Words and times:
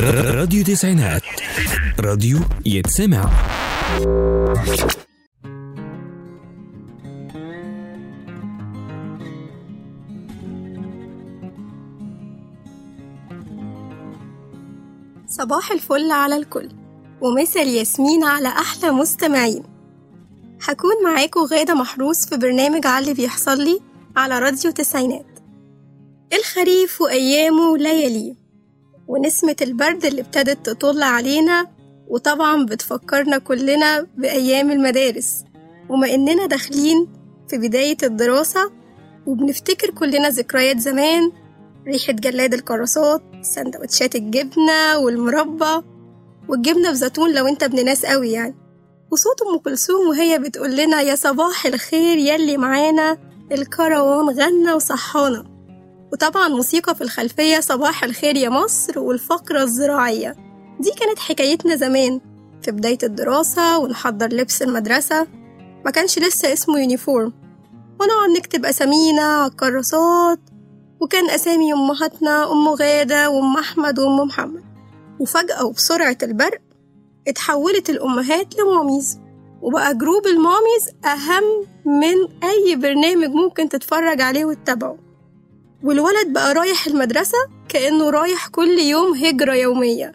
راديو 0.00 0.64
تسعينات. 0.64 1.22
راديو 2.00 2.38
يتسمع. 2.66 3.30
صباح 15.26 15.72
الفل 15.72 16.10
على 16.10 16.36
الكل 16.36 16.68
ومثل 17.20 17.66
ياسمين 17.66 18.24
على 18.24 18.48
أحلى 18.48 18.90
مستمعين. 18.90 19.62
هكون 20.68 21.04
معاكم 21.04 21.40
غادة 21.40 21.74
محروس 21.74 22.26
في 22.26 22.36
برنامج 22.36 22.86
على 22.86 23.02
اللي 23.02 23.14
بيحصل 23.14 23.58
لي 23.64 23.80
على 24.16 24.38
راديو 24.38 24.70
تسعينات. 24.70 25.26
الخريف 26.32 27.00
وأيامه 27.00 27.70
ولياليه 27.70 28.41
ونسمة 29.08 29.56
البرد 29.62 30.04
اللي 30.04 30.20
ابتدت 30.20 30.66
تطل 30.66 31.02
علينا 31.02 31.66
وطبعا 32.08 32.66
بتفكرنا 32.66 33.38
كلنا 33.38 34.06
بأيام 34.16 34.70
المدارس. 34.70 35.44
وما 35.88 36.14
إننا 36.14 36.46
داخلين 36.46 37.08
في 37.48 37.58
بداية 37.58 37.96
الدراسة 38.02 38.72
وبنفتكر 39.26 39.90
كلنا 39.90 40.28
ذكريات 40.28 40.78
زمان. 40.78 41.32
ريحة 41.86 42.12
جلاد 42.12 42.54
الكراسات 42.54 43.22
سندوتشات 43.42 44.14
الجبنة 44.14 44.98
والمربى 44.98 45.86
والجبنة 46.48 46.90
بزيتون 46.90 47.32
لو 47.34 47.46
أنت 47.46 47.62
ابن 47.62 47.84
ناس 47.84 48.06
قوي 48.06 48.30
يعني. 48.32 48.54
وصوت 49.10 49.42
أم 49.42 49.58
كلثوم 49.58 50.08
وهي 50.08 50.38
بتقول 50.38 50.76
لنا 50.76 51.00
يا 51.00 51.14
صباح 51.14 51.66
الخير 51.66 52.18
يلي 52.18 52.56
معانا 52.56 53.18
الكروان 53.52 54.38
غنى 54.38 54.72
وصحانا. 54.72 55.51
وطبعا 56.12 56.48
موسيقى 56.48 56.94
في 56.94 57.00
الخلفية 57.00 57.60
صباح 57.60 58.04
الخير 58.04 58.36
يا 58.36 58.48
مصر 58.48 58.98
والفقرة 58.98 59.62
الزراعية. 59.62 60.36
دي 60.80 60.90
كانت 61.00 61.18
حكايتنا 61.18 61.76
زمان 61.76 62.20
في 62.62 62.70
بداية 62.70 62.98
الدراسة 63.02 63.78
ونحضر 63.78 64.28
لبس 64.28 64.62
المدرسة. 64.62 65.26
ما 65.84 65.90
كانش 65.90 66.18
لسه 66.18 66.52
اسمه 66.52 66.78
يونيفورم. 66.80 67.32
ونقعد 68.00 68.30
نكتب 68.38 68.64
أسامينا 68.66 69.22
على 69.22 69.50
الكراسات. 69.50 70.38
وكان 71.00 71.30
أسامي 71.30 71.72
أمهاتنا 71.72 72.52
أم 72.52 72.68
غادة 72.68 73.30
وأم 73.30 73.56
أحمد 73.56 73.98
وأم 73.98 74.16
محمد. 74.26 74.62
وفجأة 75.20 75.64
وبسرعة 75.64 76.18
البرق 76.22 76.60
اتحولت 77.28 77.90
الأمهات 77.90 78.54
لماميز 78.58 79.18
وبقى 79.62 79.94
group 79.98 80.26
ال 80.26 80.34
mommies 80.34 80.88
أهم 81.04 81.44
من 81.86 82.44
أي 82.50 82.76
برنامج 82.76 83.28
ممكن 83.28 83.68
تتفرج 83.68 84.20
عليه 84.20 84.44
وتتابعه. 84.44 84.96
والولد 85.84 86.32
بقى 86.32 86.54
رايح 86.54 86.86
المدرسة 86.86 87.38
كأنه 87.68 88.10
رايح 88.10 88.48
كل 88.48 88.78
يوم 88.78 89.14
هجرة 89.14 89.54
يومية 89.54 90.12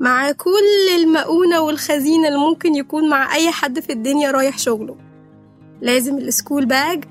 مع 0.00 0.32
كل 0.32 0.94
المؤونة 0.96 1.60
والخزينة 1.60 2.28
اللي 2.28 2.38
ممكن 2.38 2.74
يكون 2.74 3.08
مع 3.08 3.34
أي 3.34 3.50
حد 3.50 3.80
في 3.80 3.92
الدنيا 3.92 4.30
رايح 4.30 4.58
شغله. 4.58 4.96
لازم 5.80 6.18
ال 6.18 6.25
school 6.25 6.66
bag 6.66 7.04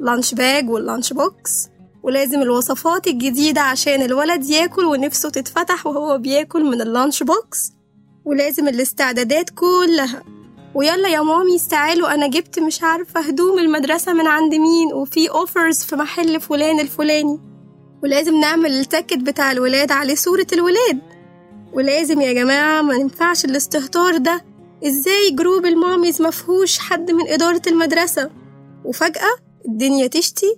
lunch 0.00 0.34
bag 0.34 0.70
وال 0.70 0.82
lunch 0.82 1.12
box 1.12 1.68
ولازم 2.02 2.42
الوصفات 2.42 3.06
الجديدة 3.06 3.60
عشان 3.60 4.02
الولد 4.02 4.44
ياكل 4.44 4.84
ونفسه 4.84 5.30
تتفتح 5.30 5.86
وهو 5.86 6.18
بياكل 6.18 6.64
من 6.64 6.80
ال 6.80 6.87
lunch 6.87 7.22
box 7.22 7.72
ولازم 8.24 8.68
الاستعدادات 8.68 9.50
كلها. 9.50 10.22
ويلا 10.74 11.08
يا 11.08 11.20
mommy 11.20 11.58
تعالوا 11.70 12.14
أنا 12.14 12.26
جبت 12.26 12.58
مش 12.58 12.82
عارفة 12.82 13.20
هدوم 13.20 13.58
المدرسة 13.58 14.12
من 14.12 14.26
عند 14.26 14.54
مين 14.54 14.92
وفي 14.94 15.30
offers 15.30 15.78
في 15.84 15.96
محل 15.96 16.40
فلان 16.40 16.80
الفلاني. 16.80 17.40
ولازم 18.02 18.40
نعمل 18.40 18.72
ال 18.72 18.79
ticket 18.79 19.18
بتاع 19.18 19.52
الولاد 19.52 19.92
عليه 19.92 20.14
صورة 20.14 20.46
الولاد. 20.52 20.98
ولازم 21.72 22.20
يا 22.20 22.32
جماعة 22.32 22.82
ما 22.82 22.94
ينفعش 22.94 23.44
الاستهتار 23.44 24.16
ده. 24.16 24.44
إزاي 24.86 25.30
group 25.30 25.66
ال 25.66 25.73
mommies 25.73 26.22
مفهوش 26.22 26.78
حد 26.78 27.10
من 27.10 27.28
إدارة 27.28 27.62
المدرسة؟ 27.66 28.30
وفجأة 28.84 29.36
الدنيا 29.68 30.06
تشتي. 30.06 30.56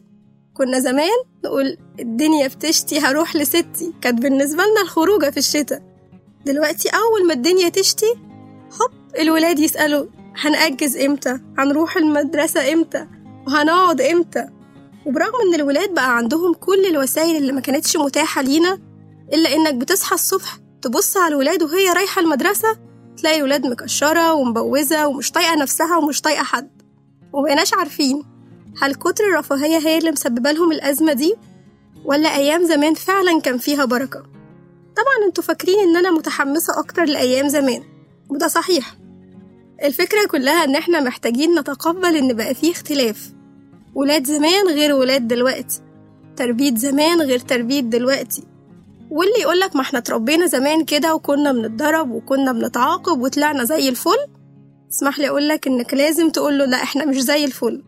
كنا 0.54 0.80
زمان 0.80 1.16
نقول 1.44 1.78
الدنيا 2.00 2.46
بتشتي 2.48 2.98
هروح 3.00 3.36
لستي. 3.36 3.92
كانت 4.00 4.22
بالنسبة 4.22 4.62
لنا 4.62 4.82
الخروجة 4.82 5.30
في 5.30 5.36
الشتاء. 5.36 5.82
دلوقتي 6.46 6.88
أول 6.88 7.26
ما 7.26 7.32
الدنيا 7.34 7.68
تشتي 7.68 8.14
هوب 8.80 8.90
الولاد 9.18 9.58
يسألوا 9.58 10.06
هنأجز 10.40 10.96
إمتى؟ 10.96 11.38
هنروح 11.58 11.96
المدرسة 11.96 12.72
إمتى؟ 12.72 13.06
وهنقعد 13.46 14.00
إمتى؟ 14.00 14.46
وبرغم 15.06 15.32
إن 15.48 15.54
الولاد 15.54 15.94
بقى 15.94 16.16
عندهم 16.16 16.54
كل 16.54 16.86
الوسائل 16.86 17.36
اللي 17.36 17.52
ما 17.52 17.60
كانتش 17.60 17.96
متاحة 17.96 18.42
لينا 18.42 18.78
إلا 19.32 19.54
إنك 19.54 19.74
بتصحى 19.74 20.14
الصبح 20.14 20.58
تبص 20.82 21.16
على 21.16 21.28
الولاد 21.34 21.62
وهي 21.62 21.92
رايحة 21.92 22.20
المدرسة 22.22 22.76
تلاقي 23.16 23.38
الولاد 23.38 23.66
مكشرة 23.66 24.32
ومبوزة 24.32 25.06
ومش 25.06 25.30
طايقة 25.30 25.54
نفسها 25.54 25.96
ومش 25.96 26.20
طايقة 26.20 26.42
حد. 26.42 26.70
ومبقناش 27.32 27.74
عارفين 27.74 28.22
هل 28.82 28.94
كتر 28.94 29.24
الرفاهية 29.24 29.78
هي 29.78 29.98
اللي 29.98 30.10
مسببة 30.10 30.52
لهم 30.52 30.72
الأزمة 30.72 31.12
دي 31.12 31.34
ولا 32.04 32.36
أيام 32.36 32.64
زمان 32.64 32.94
فعلا 32.94 33.40
كان 33.40 33.58
فيها 33.58 33.84
بركة؟ 33.84 34.18
طبعا 34.96 35.26
أنتوا 35.28 35.44
فاكرين 35.44 35.78
إن 35.78 35.96
أنا 35.96 36.10
متحمسة 36.10 36.78
أكتر 36.78 37.04
لأيام 37.04 37.48
زمان 37.48 37.82
وده 38.28 38.48
صحيح. 38.48 38.96
الفكرة 39.84 40.26
كلها 40.30 40.64
إن 40.64 40.76
إحنا 40.76 41.00
محتاجين 41.00 41.58
نتقبل 41.58 42.16
إن 42.16 42.32
بقى 42.32 42.54
فيه 42.54 42.72
اختلاف. 42.72 43.32
ولاد 43.94 44.26
زمان 44.26 44.68
غير 44.68 44.92
ولاد 44.94 45.28
دلوقتي. 45.28 45.80
تربية 46.36 46.74
زمان 46.74 47.20
غير 47.22 47.38
تربية 47.38 47.80
دلوقتي. 47.80 48.42
واللي 49.10 49.40
يقولك 49.40 49.76
ما 49.76 49.82
إحنا 49.82 49.98
اتربينا 49.98 50.46
زمان 50.46 50.84
كده 50.84 51.14
وكنا 51.14 51.52
بنتضرب 51.52 52.10
وكنا 52.10 52.52
بنتعاقب 52.52 53.20
وطلعنا 53.20 53.64
زي 53.64 53.88
الفل؟ 53.88 54.16
اسمح 54.90 55.18
لي 55.18 55.28
أقولك 55.28 55.66
إنك 55.66 55.94
لازم 55.94 56.30
تقوله 56.30 56.64
لا 56.64 56.82
إحنا 56.82 57.04
مش 57.04 57.20
زي 57.20 57.44
الفل. 57.44 57.82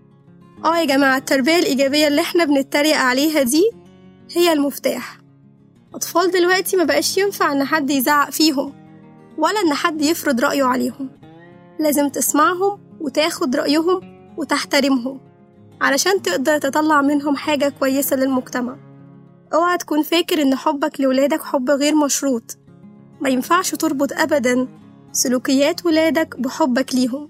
آه 0.64 0.78
يا 0.78 0.84
جماعة 0.84 1.16
التربية 1.16 1.56
الإيجابية 1.56 2.08
اللي 2.08 2.20
إحنا 2.20 2.44
بنتريق 2.44 2.96
عليها 2.96 3.42
دي 3.42 3.70
هي 4.36 4.52
المفتاح. 4.52 5.18
أطفال 5.94 6.30
دلوقتي 6.30 6.76
ما 6.76 6.84
بقاش 6.84 7.18
ينفع 7.18 7.52
إن 7.52 7.64
حد 7.64 7.90
يزعق 7.90 8.30
فيهم 8.30 8.72
ولا 9.38 9.60
إن 9.60 9.74
حد 9.74 10.02
يفرض 10.02 10.40
رأيه 10.40 10.64
عليهم. 10.64 11.17
لازم 11.80 12.08
تسمعهم 12.08 12.78
وتاخد 13.00 13.56
رأيهم 13.56 14.00
وتحترمهم 14.36 15.20
علشان 15.80 16.22
تقدر 16.22 16.58
تطلع 16.58 17.02
منهم 17.02 17.36
حاجة 17.36 17.72
كويسة 17.78 18.16
للمجتمع. 18.16 18.76
اوعى 19.54 19.78
تكون 19.78 20.02
فاكر 20.02 20.42
إن 20.42 20.54
حبك 20.54 21.00
لولادك 21.00 21.42
حب 21.42 21.70
غير 21.70 21.94
مشروط. 21.94 22.58
ما 23.20 23.28
ينفعش 23.28 23.70
تربط 23.74 24.12
أبدا 24.12 24.68
سلوكيات 25.12 25.86
ولادك 25.86 26.40
بحبك 26.40 26.94
ليهم. 26.94 27.28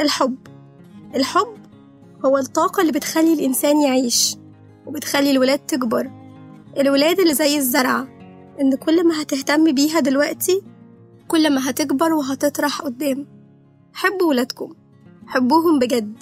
الحب 0.00 0.36
الحب 1.14 1.56
هو 2.24 2.38
الطاقة 2.38 2.80
اللي 2.80 2.92
بتخلي 2.92 3.32
الإنسان 3.32 3.80
يعيش 3.80 4.36
وبتخلي 4.86 5.30
الولاد 5.30 5.58
تكبر. 5.58 6.10
الولاد 6.78 7.20
اللي 7.20 7.34
زي 7.34 7.56
الزرعة 7.56 8.08
إن 8.60 8.74
كل 8.76 9.06
ما 9.08 9.22
هتهتم 9.22 9.72
بيها 9.74 10.00
دلوقتي 10.00 10.62
كل 11.28 11.54
ما 11.54 11.70
هتكبر 11.70 12.12
وهتطرح 12.12 12.82
قدام. 12.82 13.39
حبوا 13.92 14.28
ولادكم. 14.28 14.74
حبوهم 15.26 15.78
بجد. 15.78 16.12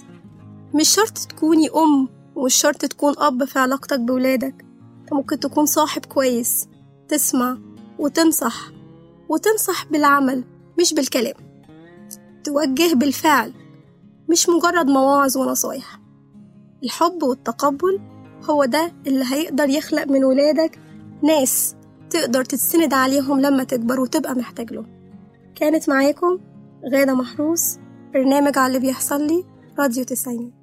مش 0.75 0.89
شرط 0.89 1.19
تكوني 1.19 1.69
أم 1.69 2.09
ومش 2.35 2.55
شرط 2.55 2.77
تكون 2.85 3.15
أب 3.19 3.45
في 3.45 3.59
علاقتك 3.59 4.01
بولادك. 4.01 4.65
أنت 5.01 5.13
ممكن 5.13 5.41
تكون 5.41 5.67
صاحب 5.67 6.05
كويس 6.05 6.69
تسمع 7.09 7.59
وتنصح 7.99 8.71
وتنصح 9.29 9.85
بالعمل 9.87 10.45
مش 10.81 10.95
بالكلام. 10.95 11.35
توجه 12.45 12.95
بالفعل 12.95 13.53
مش 14.29 14.49
مجرد 14.49 14.87
مواعظ 14.87 15.37
ونصايح. 15.37 16.01
الحب 16.85 17.23
والتقبل 17.23 18.01
هو 18.51 18.65
ده 18.65 18.93
اللي 19.07 19.25
هيقدر 19.33 19.69
يخلق 19.69 20.07
من 20.07 20.25
ولادك 20.25 20.79
ناس 21.23 21.75
تقدر 22.11 22.45
تتسند 22.45 22.95
عليهم 22.95 23.41
لما 23.41 23.65
تكبر 23.65 24.01
وتبقى 24.01 24.35
محتاج 24.35 24.73
له 24.73 24.85
كانت 25.55 25.89
معاكم 25.89 26.39
غادة 26.93 27.15
محروس. 27.15 27.79
برنامج 28.15 28.59
على 28.59 28.67
اللي 28.67 28.87
بيحصل 28.87 29.27
لي. 29.27 29.45
راديو 29.79 30.05
تسعينات 30.05 30.58